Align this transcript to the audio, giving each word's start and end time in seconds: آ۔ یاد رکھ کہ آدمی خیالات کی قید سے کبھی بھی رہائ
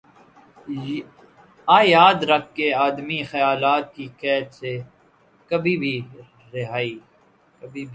آ۔ 1.67 1.77
یاد 1.95 2.19
رکھ 2.23 2.47
کہ 2.55 2.73
آدمی 2.75 3.19
خیالات 3.23 3.85
کی 3.95 4.07
قید 4.19 4.45
سے 4.51 4.73
کبھی 5.51 5.75
بھی 5.77 5.95
رہائ 6.53 6.89